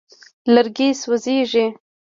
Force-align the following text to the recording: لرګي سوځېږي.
لرګي 0.53 0.89
سوځېږي. 1.01 1.65